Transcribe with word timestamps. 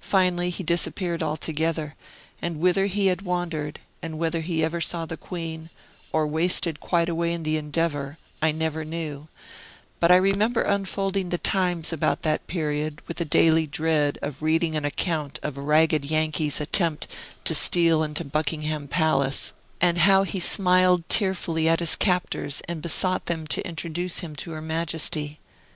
Finally, 0.00 0.48
he 0.48 0.62
disappeared 0.64 1.22
altogether, 1.22 1.94
and 2.40 2.58
whither 2.58 2.86
he 2.86 3.08
had 3.08 3.20
wandered, 3.20 3.80
and 4.00 4.16
whether 4.16 4.40
he 4.40 4.64
ever 4.64 4.80
saw 4.80 5.04
the 5.04 5.14
Queen, 5.18 5.68
or 6.10 6.26
wasted 6.26 6.80
quite 6.80 7.10
away 7.10 7.34
in 7.34 7.42
the 7.42 7.58
endeavor, 7.58 8.16
I 8.40 8.50
never 8.50 8.82
knew; 8.82 9.28
but 10.00 10.10
I 10.10 10.16
remember 10.16 10.62
unfolding 10.62 11.28
the 11.28 11.36
"Times," 11.36 11.92
about 11.92 12.22
that 12.22 12.46
period, 12.46 13.02
with 13.06 13.20
a 13.20 13.26
daily 13.26 13.66
dread 13.66 14.18
of 14.22 14.40
reading 14.40 14.74
an 14.74 14.86
account 14.86 15.38
of 15.42 15.58
a 15.58 15.60
ragged 15.60 16.02
Yankee's 16.06 16.62
attempt 16.62 17.06
to 17.44 17.54
steal 17.54 18.02
into 18.02 18.24
Buckingham 18.24 18.88
Palace, 18.88 19.52
and 19.82 19.98
how 19.98 20.22
he 20.22 20.40
smiled 20.40 21.06
tearfully 21.10 21.68
at 21.68 21.80
his 21.80 21.94
captors 21.94 22.62
and 22.70 22.80
besought 22.80 23.26
them 23.26 23.46
to 23.48 23.68
introduce 23.68 24.20
him 24.20 24.34
to 24.36 24.52
her 24.52 24.62
Majesty. 24.62 25.38